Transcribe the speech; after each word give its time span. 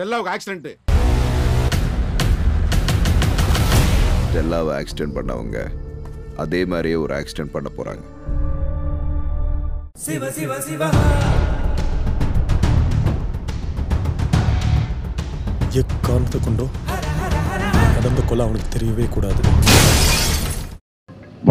ஸ்டெல்லாவுக்கு 0.00 0.30
accident 0.34 0.68
ஸ்டெல்லாவை 4.26 4.70
accident 4.76 5.14
பண்ணவங்க 5.16 5.58
அதே 6.42 6.60
மாதிரியே 6.70 6.96
ஒரு 7.02 7.12
ஆக்சிடென்ட் 7.18 7.52
பண்ண 7.54 7.68
போறாங்க. 7.78 8.02
எக்காரணத்தை 15.82 16.40
கொண்டோ 16.46 16.66
நடந்த 17.96 18.22
கொலை 18.30 18.46
அவனுக்கு 18.46 18.72
தெரியவே 18.76 19.08
கூடாது. 19.16 19.42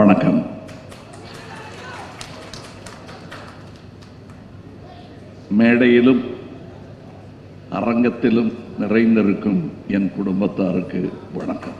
வணக்கம். 0.02 0.42
மேடையிலும் 5.62 6.24
அரங்கத்திலும் 7.78 8.52
நிறைந்திருக்கும் 8.80 9.60
என் 9.88 10.12
குடும்பத்தாருக்கு 10.16 11.10
வணக்கம். 11.34 11.76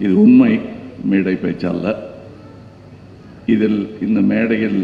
இது 0.00 0.20
உண்மை 0.22 0.60
மேடை 1.04 1.34
பேச்சல்ல. 1.34 1.94
இதில் 3.46 3.78
இந்த 4.06 4.20
மேடையில் 4.20 4.80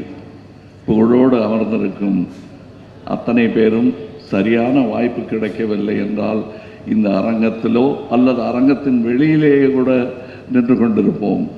புகழோடு 0.87 1.39
அமர்ந்திருக்கும் 1.47 2.29
அத்தனை 3.05 3.47
பேரும் 3.49 3.95
சரியான 4.33 4.81
வாய்ப்பு 4.81 5.23
கிடைக்கவில்லை 5.23 5.97
என்றால் 5.97 6.43
இந்த 6.89 7.09
அரங்கத்திலோ 7.09 7.87
அல்லது 8.11 8.43
அரங்கத்தின் 8.43 9.01
வெளியிலேயே 9.07 9.73
கூட 9.73 9.91
நின்று 10.53 10.75
கொண்டிருப்போம். 10.75 11.49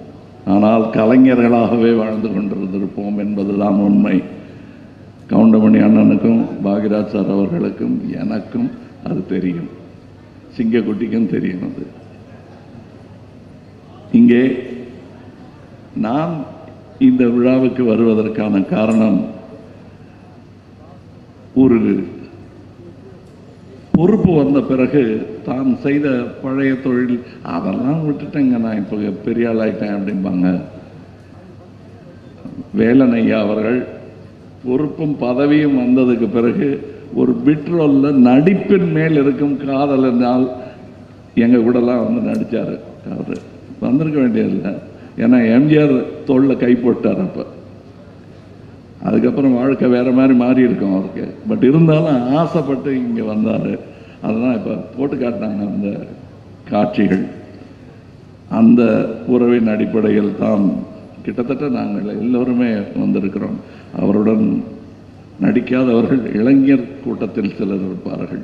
ஆனால் 0.46 0.82
கலைஞர்களாகவே 0.82 1.96
வாழ்ந்து 1.96 2.28
கொண்டிருந்திருப்போம் 2.28 3.18
என்பதுதான் 3.26 3.74
உண்மை. 3.74 4.16
கவுண்டமணி 5.34 5.78
அண்ணனுக்கும் 5.84 6.42
பாகிராஜ் 6.64 7.12
சார் 7.12 7.30
அவர்களுக்கும் 7.36 7.94
எனக்கும் 8.22 8.68
அது 9.08 9.20
தெரியும். 9.34 9.70
சிங்கக்குட்டிக்கும் 10.56 11.30
தெரியும் 11.32 11.64
அது. 11.68 11.84
இங்கே 14.18 14.42
நான் 16.04 16.34
இந்த 17.06 17.22
விழாவுக்கு 17.34 17.82
வருவதற்கான 17.92 18.60
காரணம் 18.74 19.18
ஒரு 21.62 21.78
பொறுப்பு 23.96 24.30
வந்த 24.42 24.60
பிறகு 24.70 25.02
தான் 25.48 25.68
செய்த 25.84 26.06
பழைய 26.44 26.72
தொழில். 26.84 27.18
அதெல்லாம் 27.56 28.00
விட்டுட்டேங்க 28.06 28.56
நான் 28.66 28.80
இப்போ 28.82 28.96
பெரிய 29.26 29.50
ஆளாயிட்டேன் 29.50 29.96
அப்படிம்பாங்க. 29.96 30.48
வேலனையா 32.80 33.40
அவர்கள் 33.46 33.80
பொறுப்பும் 34.64 35.16
பதவியும் 35.20 35.78
வந்ததுக்கு 35.78 36.28
பிறகு 36.32 36.92
ஒரு 37.14 37.36
பிட்ரோலில் 37.44 38.18
நடிப்பின் 38.28 38.92
மேல் 38.92 39.12
இருக்கும் 39.12 39.66
காதலினால் 39.66 40.48
எங்க 41.34 41.56
கூடலாம் 41.56 42.04
வந்து 42.04 42.30
நடிச்சாரு 42.30 42.78
அவர். 43.12 43.38
வந்திருக்க 43.80 44.20
வேண்டியதில்லை. 44.20 44.72
ஏன்னா 45.18 45.38
எம்ஜிஆர் 45.56 46.04
தோளில் 46.24 46.56
கை 46.56 46.74
போட்டார் 46.74 47.18
அப்போ. 47.18 47.46
அதுக்கப்புறம் 49.02 49.54
வாழ்க்கை 49.54 49.88
வேற 49.88 50.10
மாதிரி 50.10 50.34
மாறி 50.34 50.62
இருக்கும் 50.62 50.92
அவருக்கு. 50.92 51.34
பட் 51.48 51.62
இருந்தாலும் 51.62 52.36
ஆசைப்பட்டு 52.36 52.96
இங்கே 52.96 53.20
வந்தாரு. 53.20 53.78
அதெல்லாம் 54.22 54.54
இப்போ 54.54 54.74
போட்டு 54.96 55.16
காட்டினாங்க 55.16 55.66
அந்த 55.72 55.96
காட்சிகள். 56.70 57.26
அந்த 58.50 58.82
உறவின் 59.26 59.68
அடிப்படையில் 59.68 60.38
தான் 60.38 60.64
கிட்டத்தட்ட 61.24 61.68
நாங்கள் 61.68 62.18
எல்லோருமே 62.18 62.70
வந்திருக்கிறோம். 62.72 63.58
அவருடன் 63.98 64.62
நடிக்காதவர்கள் 65.42 66.34
இளைஞர் 66.34 67.02
கூட்டத்தில் 67.04 67.54
சிலர் 67.58 67.84
இருப்பார்கள். 67.86 68.42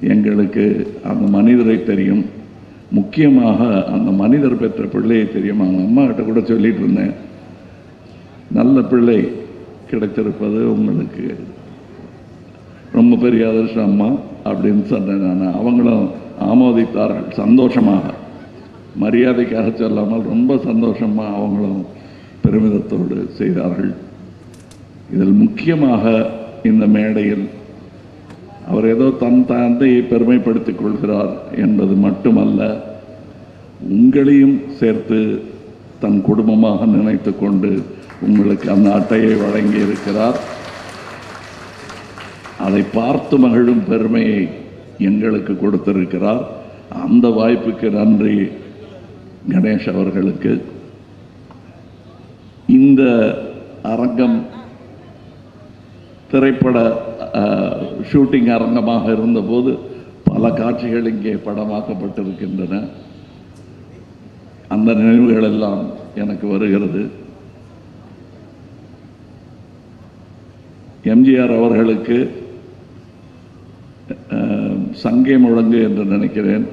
எங்களுக்கு 0.00 0.94
அந்த 1.04 1.30
மனிதரை 1.30 1.84
தெரியும். 1.84 2.24
முக்கியமாக 2.90 3.84
அந்த 3.84 4.10
மனிதர் 4.10 4.56
பெற்ற 4.56 4.84
பிள்ளையை 4.84 5.32
தெரியும்? 5.32 5.60
அவங்க 5.60 5.82
அம்மா 5.82 6.04
கிட்ட 6.04 6.22
கூட 6.22 6.40
சொல்லிட்டு 6.40 6.78
இருந்தேன். 6.78 7.12
நல்ல 8.52 8.80
பிள்ளை 8.82 9.28
கிடைத்திருப்பது 9.90 10.60
உங்களுக்கு 10.76 11.36
ரொம்ப 12.92 13.16
பெரிய 13.16 13.48
அதிர்ஷ்டம் 13.48 13.84
அம்மா 13.84 14.08
அப்படின்னு 14.44 14.84
சொன்னேன் 14.84 15.36
நான். 15.36 15.54
அவங்களும் 15.54 16.10
ஆமோதித்தார்கள் 16.40 17.30
சந்தோஷமாக. 17.30 18.14
மரியாதைக்காக 19.00 19.74
சொல்லாமல் 19.74 20.22
ரொம்ப 20.22 20.54
சந்தோஷமா 20.54 21.34
அவங்களும் 21.34 21.98
பெருமிதத்தோடு 22.44 23.16
செய்தார்கள். 23.40 23.92
இதில் 25.14 25.40
முக்கியமாக 25.42 26.04
இந்த 26.70 26.86
மேடையில் 26.96 27.46
அவர் 28.68 28.86
ஏதோ 28.94 29.06
தன் 29.22 29.40
தந்தையை 29.46 30.00
பெருமைப்படுத்திக் 30.10 30.80
கொள்கிறார் 30.80 31.32
என்பது 31.64 31.94
மட்டுமல்ல 32.06 32.60
உங்களையும் 33.96 34.56
சேர்த்து 34.80 35.18
தன் 36.02 36.20
குடும்பமாக 36.28 36.86
நினைத்து 36.86 37.32
கொண்டு 37.38 37.70
உங்களுக்கு 38.26 38.66
அந்த 38.70 38.88
அட்டையை 38.94 39.34
வழங்கி 39.42 39.78
இருக்கிறார் 39.86 40.38
அதை 42.66 42.82
பார்த்து 42.92 43.38
மகிழும் 43.38 43.84
பெருமையை 43.88 44.40
எங்களுக்கு 45.08 45.52
கொடுத்திருக்கிறார். 45.56 46.42
அந்த 47.04 47.26
வாய்ப்புக்கு 47.28 47.90
நன்றி 47.90 48.36
கணேஷ் 49.52 49.88
அவர்களுக்கு. 49.94 50.52
இந்த 52.78 53.02
அரங்கம் 53.92 54.38
திரைப்பட 56.30 56.78
ஷூட்டிங் 58.10 58.50
அரங்கமாக 58.56 59.04
இருந்தபோது 59.16 59.70
பல 60.28 60.50
காட்சிகள் 60.60 61.10
இங்கே 61.12 61.32
படமாக்கப்பட்டிருக்கின்றன. 61.46 62.74
அந்த 64.74 64.90
நினைவுகள் 65.00 65.48
எல்லாம் 65.52 65.82
எனக்கு 66.22 66.46
வருகிறது. 66.52 67.02
எம்ஜிஆர் 71.14 71.54
அவர்களுக்கு 71.60 72.18
சங்கே 75.04 75.36
முழங்கு 75.46 75.78
என்று 75.88 76.04
நினைக்கிறேன். 76.14 76.66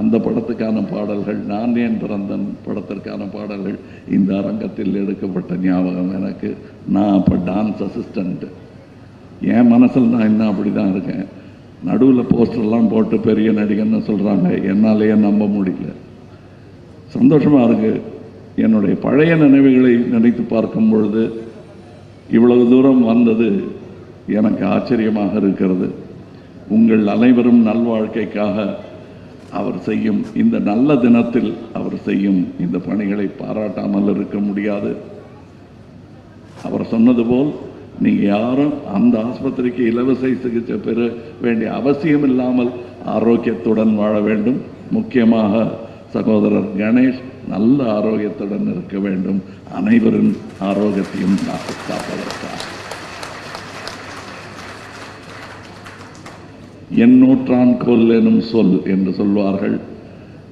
அந்த 0.00 0.14
படத்துக்கான 0.24 0.82
பாடல்கள் 0.92 1.38
நான் 1.52 1.74
ஏன் 1.84 1.98
பிறந்தன் 2.02 2.46
படத்திற்கான 2.66 3.22
பாடல்கள் 3.34 3.76
இந்த 4.16 4.30
அரங்கத்தில் 4.40 4.98
எடுக்கப்பட்ட 5.02 5.54
ஞாபகம் 5.66 6.12
எனக்கு. 6.18 6.50
நான் 6.94 7.16
அப்போ 7.18 7.36
டான்ஸ் 7.48 7.82
அசிஸ்டண்ட்டு 7.86 8.48
என் 9.54 9.70
மனசில் 9.74 10.12
நான் 10.14 10.28
இன்னும் 10.30 10.50
அப்படி 10.52 10.70
தான் 10.72 10.92
இருக்கேன். 10.94 11.26
நடுவில் 11.88 12.30
போஸ்டர்லாம் 12.32 12.90
போட்டு 12.92 13.16
பெரிய 13.28 13.48
நடிகன்னு 13.60 14.00
சொல்கிறாங்க 14.10 14.48
என்னாலேயே 14.72 15.16
நம்ப 15.26 15.44
முடியல. 15.56 15.90
சந்தோஷமாக 17.16 17.66
இருக்குது 17.68 18.02
என்னுடைய 18.64 18.94
பழைய 19.06 19.32
நினைவுகளை 19.44 19.92
நினைத்து 20.14 20.42
பார்க்கும் 20.54 20.90
பொழுது 20.92 21.22
இவ்வளவு 22.36 22.64
தூரம் 22.72 23.02
வந்தது 23.12 23.48
எனக்கு 24.38 24.62
ஆச்சரியமாக 24.74 25.32
இருக்கிறது. 25.42 25.88
உங்கள் 26.74 27.04
அனைவரும் 27.14 27.60
நல்வாழ்க்கைக்காக 27.68 28.66
அவர் 29.50 29.78
செய்யும் 29.78 30.24
இந்த 30.34 30.58
நல்ல 30.58 30.96
தினத்தில் 30.96 31.54
அவர் 31.72 31.98
செய்யும் 32.04 32.48
இந்த 32.60 32.78
பணிகளை 32.78 33.30
பாராட்டாமல் 33.38 34.10
இருக்க 34.10 34.38
முடியாது. 34.38 34.96
அவர் 36.64 36.86
சொன்னது 36.86 37.24
போல் 37.24 37.52
நீங்கள் 38.00 38.26
யாரும் 38.26 38.72
அந்த 38.94 39.18
ஆஸ்பத்திரிக்கு 39.18 39.78
இலவச 39.78 40.20
சிகிச்சை 40.20 40.76
பெற 40.76 41.08
வேண்டிய 41.40 41.72
அவசியம் 41.72 42.24
இல்லாமல் 42.24 42.70
ஆரோக்கியத்துடன் 43.06 43.94
வாழ 43.94 44.20
வேண்டும். 44.20 44.60
முக்கியமாக 44.90 45.70
சகோதரர் 46.10 46.76
கணேஷ் 46.76 47.20
நல்ல 47.48 47.98
ஆரோக்கியத்துடன் 47.98 48.70
இருக்க 48.70 48.98
வேண்டும். 48.98 49.42
அனைவரின் 49.74 50.36
ஆரோக்கியத்தையும் 50.58 51.34
காத்து- 51.34 51.88
காப்பதற்காக 51.88 52.73
என் 57.04 57.16
நூற்றான் 57.22 57.72
கொல் 57.84 58.10
எனும் 58.16 58.42
சொல் 58.50 58.76
என்று 58.94 59.12
சொல்வார்கள். 59.20 59.76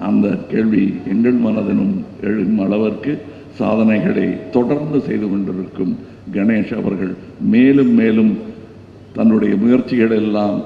அந்த 0.08 0.26
கேள்வி 0.50 0.84
எங்கள் 1.12 1.38
மனதினும் 1.44 1.94
எழும் 2.28 2.58
அளவிற்கு 2.64 3.12
சாதனைகளை 3.58 4.26
தொடர்ந்து 4.56 4.98
செய்து 5.08 5.26
கொண்டிருக்கும் 5.30 5.92
கணேஷ் 6.36 6.72
அவர்கள் 6.80 7.12
மேலும் 7.54 7.92
மேலும் 8.00 8.32
தன்னுடைய 9.16 9.54
முயற்சிகள் 9.62 10.14
எல்லாம் 10.20 10.58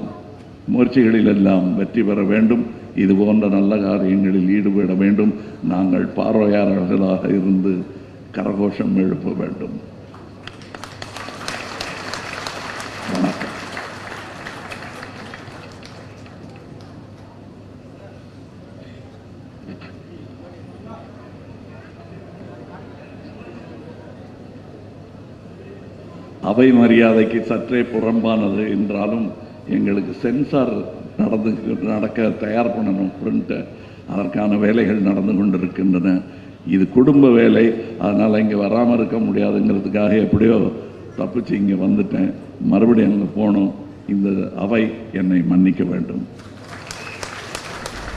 முயற்சிகளில் 0.73 1.31
எல்லாம் 1.35 1.67
வெற்றி 1.81 2.03
பெற 2.03 2.21
வேண்டும். 2.33 2.65
இது 3.05 3.15
போன்ற 3.15 3.49
நல்ல 3.57 3.73
காரியங்களில் 3.87 4.53
ஈடுபட 4.57 4.95
வேண்டும். 5.03 5.35
நாங்கள் 5.73 6.07
பார்வையாளர்களாக 6.19 7.25
இருந்து 7.39 7.75
கரகோஷம் 8.39 8.97
எழுப்ப 9.05 9.35
வேண்டும் 9.43 9.77
வணக்கம் 13.13 13.55
அவை 26.50 26.69
மரியாதைக்கு 26.81 27.38
சற்றே 27.50 27.81
புறம்பானது 27.93 28.64
என்றாலும் 28.76 29.26
எங்களுக்கு 29.76 30.12
சென்சார் 30.25 30.75
நடந்து 31.20 31.50
நடக்க 31.93 32.28
தயார் 32.44 32.75
பண்ணணும் 32.75 33.12
பிரிண்ட்டை 33.20 33.58
அதற்கான 34.12 34.56
வேலைகள் 34.64 35.06
நடந்து 35.08 35.32
கொண்டிருக்கின்றன. 35.38 36.08
இது 36.75 36.84
குடும்ப 36.96 37.31
வேலை. 37.38 37.64
அதனால் 38.06 38.40
இங்கே 38.43 38.58
வராமல் 38.64 38.96
இருக்க 38.98 39.16
முடியாதுங்கிறதுக்காக 39.26 40.12
எப்படியோ 40.26 40.56
தப்பிச்சு 41.19 41.52
இங்கே 41.60 41.76
வந்துட்டேன். 41.84 42.31
மறுபடியும் 42.72 43.12
அங்கே 43.14 43.28
போகணும் 43.38 43.72
இந்த 44.14 44.28
அவை 44.64 44.82
என்னை 45.20 45.40
மன்னிக்க 45.52 45.84
வேண்டும். 45.93 46.25